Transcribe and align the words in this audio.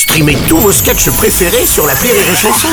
Streamez 0.00 0.38
tous 0.48 0.56
vos 0.56 0.72
sketchs 0.72 1.10
préférés 1.10 1.66
sur 1.66 1.86
la 1.86 1.92
Rire 1.92 2.14
et 2.14 2.34
Chanson. 2.34 2.70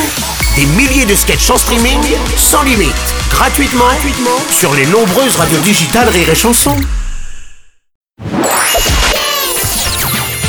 Des 0.56 0.66
milliers 0.66 1.06
de 1.06 1.14
sketchs 1.14 1.50
en 1.50 1.58
streaming, 1.58 2.00
sans 2.38 2.64
limite, 2.64 2.96
gratuitement, 3.30 3.84
gratuitement 3.84 4.40
sur 4.50 4.74
les 4.74 4.86
nombreuses 4.86 5.36
radios 5.36 5.60
digitales 5.60 6.08
Rire 6.08 6.30
et 6.30 6.36
Chanson. 6.36 6.74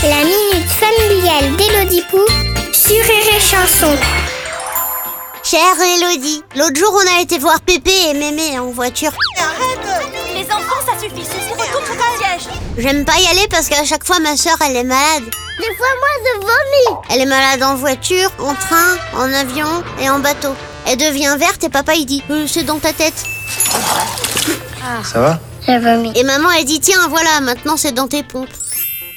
La 0.05 0.23
minute 0.23 0.71
familiale 0.71 1.57
d'Élodie 1.57 2.05
Pou 2.13 2.21
sur 2.73 2.95
Rire 2.95 3.35
et 3.37 3.41
Chanson. 3.41 3.97
Chère 5.43 5.81
Elodie, 5.81 6.45
l'autre 6.55 6.79
jour 6.79 6.95
on 6.95 7.19
a 7.19 7.23
été 7.23 7.39
voir 7.39 7.61
Pépé 7.63 7.91
et 8.11 8.15
Mémé 8.15 8.57
en 8.61 8.71
voiture. 8.71 9.11
Les 10.33 10.45
enfants, 10.45 10.81
ça 10.87 10.93
suffit, 11.03 11.25
Suzy, 11.25 11.51
retourne 11.51 11.85
sur 11.85 11.97
ton 11.97 12.19
siège 12.19 12.49
J'aime 12.79 13.05
pas 13.05 13.19
y 13.19 13.27
aller 13.27 13.49
parce 13.51 13.69
qu'à 13.69 13.85
chaque 13.85 14.05
fois 14.05 14.21
ma 14.21 14.37
soeur 14.37 14.57
elle 14.65 14.77
est 14.77 14.85
malade. 14.85 15.25
Des 15.59 15.75
fois, 15.77 15.87
moi, 15.99 16.09
je 16.25 16.41
vomis. 16.41 17.01
Elle 17.11 17.21
est 17.23 17.27
malade 17.27 17.63
en 17.63 17.75
voiture, 17.75 18.31
en 18.39 18.55
train, 18.55 18.97
en 19.17 19.33
avion 19.33 19.67
et 20.01 20.09
en 20.09 20.21
bateau. 20.21 20.55
Elle 20.87 20.99
devient 20.99 21.35
verte 21.39 21.65
et 21.65 21.69
papa 21.69 21.95
il 21.95 22.07
dit 22.07 22.23
Euh, 22.31 22.47
c'est 22.47 22.63
dans 22.65 22.79
ta 22.79 22.93
tête. 22.93 23.25
Ça 25.05 25.21
va? 25.21 25.41
J'ai 25.67 25.79
vomi. 25.79 26.13
Et 26.15 26.25
maman 26.25 26.49
elle 26.59 26.65
dit 26.65 26.81
tiens 26.81 27.09
voilà 27.09 27.41
maintenant 27.43 27.77
c'est 27.77 27.93
dans 27.93 28.09
tes 28.09 28.23
pompes. 28.23 28.49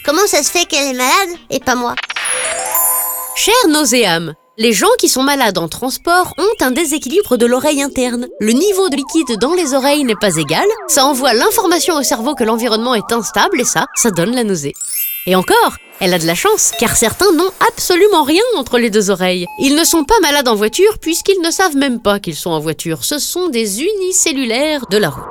Comment 0.05 0.25
ça 0.27 0.43
se 0.43 0.51
fait 0.51 0.65
qu'elle 0.65 0.87
est 0.87 0.97
malade 0.97 1.29
et 1.49 1.59
pas 1.59 1.75
moi? 1.75 1.95
Cher 3.35 3.53
nauséam, 3.69 4.33
les 4.57 4.73
gens 4.73 4.89
qui 4.99 5.07
sont 5.07 5.23
malades 5.23 5.57
en 5.57 5.69
transport 5.69 6.33
ont 6.37 6.65
un 6.65 6.71
déséquilibre 6.71 7.37
de 7.37 7.45
l'oreille 7.45 7.81
interne. 7.81 8.27
Le 8.39 8.51
niveau 8.51 8.89
de 8.89 8.97
liquide 8.97 9.39
dans 9.39 9.53
les 9.53 9.73
oreilles 9.73 10.03
n'est 10.03 10.15
pas 10.15 10.35
égal, 10.35 10.65
ça 10.87 11.05
envoie 11.05 11.33
l'information 11.33 11.95
au 11.95 12.03
cerveau 12.03 12.35
que 12.35 12.43
l'environnement 12.43 12.95
est 12.95 13.13
instable 13.13 13.61
et 13.61 13.65
ça, 13.65 13.85
ça 13.95 14.11
donne 14.11 14.35
la 14.35 14.43
nausée. 14.43 14.73
Et 15.27 15.35
encore, 15.35 15.75
elle 15.99 16.15
a 16.15 16.19
de 16.19 16.25
la 16.25 16.33
chance, 16.33 16.71
car 16.79 16.95
certains 16.95 17.31
n'ont 17.33 17.51
absolument 17.67 18.23
rien 18.23 18.41
entre 18.57 18.79
les 18.79 18.89
deux 18.89 19.11
oreilles. 19.11 19.45
Ils 19.59 19.75
ne 19.75 19.83
sont 19.83 20.03
pas 20.03 20.19
malades 20.19 20.47
en 20.47 20.55
voiture 20.55 20.97
puisqu'ils 20.97 21.41
ne 21.41 21.51
savent 21.51 21.75
même 21.75 21.99
pas 22.01 22.19
qu'ils 22.19 22.35
sont 22.35 22.49
en 22.49 22.59
voiture. 22.59 23.03
Ce 23.03 23.19
sont 23.19 23.47
des 23.47 23.83
unicellulaires 23.83 24.87
de 24.87 24.97
la 24.97 25.11
route. 25.11 25.23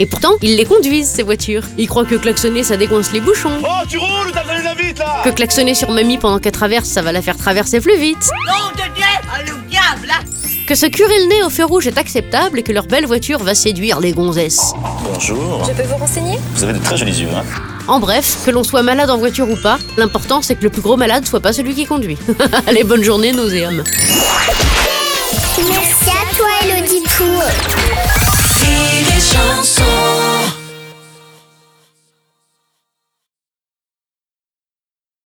Et 0.00 0.06
pourtant, 0.06 0.32
ils 0.40 0.56
les 0.56 0.64
conduisent, 0.64 1.10
ces 1.10 1.22
voitures. 1.22 1.62
Ils 1.76 1.86
croient 1.86 2.06
que 2.06 2.14
klaxonner, 2.14 2.64
ça 2.64 2.78
décoince 2.78 3.12
les 3.12 3.20
bouchons. 3.20 3.60
Oh, 3.62 3.86
tu 3.86 3.98
roules 3.98 4.28
ou 4.28 4.30
t'as 4.32 4.44
donné 4.44 4.62
la 4.62 4.74
vite 4.74 4.98
là 4.98 5.20
Que 5.22 5.28
klaxonner 5.28 5.74
sur 5.74 5.90
mamie 5.90 6.16
pendant 6.16 6.38
qu'elle 6.38 6.52
traverse, 6.52 6.88
ça 6.88 7.02
va 7.02 7.12
la 7.12 7.20
faire 7.20 7.36
traverser 7.36 7.80
plus 7.80 7.98
vite. 7.98 8.30
Que 10.66 10.74
se 10.74 10.86
curer 10.86 11.18
le 11.24 11.28
nez 11.28 11.42
au 11.42 11.50
feu 11.50 11.66
rouge 11.66 11.86
est 11.86 11.98
acceptable 11.98 12.60
et 12.60 12.62
que 12.62 12.72
leur 12.72 12.86
belle 12.86 13.04
voiture 13.04 13.40
va 13.40 13.54
séduire 13.54 14.00
les 14.00 14.12
gonzesses. 14.12 14.72
Bonjour. 15.04 15.64
Je 15.68 15.72
peux 15.72 15.86
vous 15.86 15.96
renseigner? 15.96 16.38
Vous 16.54 16.64
avez 16.64 16.72
de 16.72 16.78
très 16.78 16.96
jolis 16.96 17.20
yeux, 17.20 17.28
hein 17.34 17.44
En 17.86 18.00
bref, 18.00 18.38
que 18.46 18.50
l'on 18.50 18.64
soit 18.64 18.82
malade 18.82 19.10
en 19.10 19.18
voiture 19.18 19.50
ou 19.50 19.56
pas, 19.56 19.78
l'important 19.98 20.40
c'est 20.40 20.54
que 20.54 20.62
le 20.62 20.70
plus 20.70 20.80
gros 20.80 20.96
malade 20.96 21.26
soit 21.26 21.40
pas 21.40 21.52
celui 21.52 21.74
qui 21.74 21.84
conduit. 21.84 22.16
Allez, 22.66 22.84
bonne 22.84 23.02
journée, 23.02 23.32
nauséam. 23.32 23.82
Merci 25.68 26.09